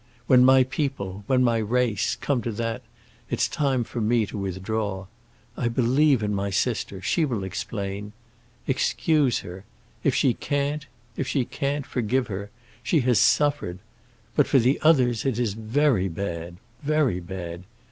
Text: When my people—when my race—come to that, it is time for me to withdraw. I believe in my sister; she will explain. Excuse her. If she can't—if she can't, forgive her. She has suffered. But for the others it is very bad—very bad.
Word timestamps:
When 0.25 0.43
my 0.43 0.63
people—when 0.63 1.43
my 1.43 1.59
race—come 1.59 2.41
to 2.41 2.51
that, 2.53 2.81
it 3.29 3.37
is 3.39 3.47
time 3.47 3.83
for 3.83 4.01
me 4.01 4.25
to 4.25 4.35
withdraw. 4.35 5.05
I 5.55 5.67
believe 5.67 6.23
in 6.23 6.33
my 6.33 6.49
sister; 6.49 7.03
she 7.03 7.23
will 7.23 7.43
explain. 7.43 8.13
Excuse 8.65 9.41
her. 9.41 9.63
If 10.03 10.15
she 10.15 10.33
can't—if 10.33 11.27
she 11.27 11.45
can't, 11.45 11.85
forgive 11.85 12.25
her. 12.29 12.49
She 12.81 13.01
has 13.01 13.19
suffered. 13.19 13.77
But 14.35 14.47
for 14.47 14.57
the 14.57 14.79
others 14.81 15.23
it 15.23 15.37
is 15.37 15.53
very 15.53 16.07
bad—very 16.07 17.19
bad. 17.19 17.65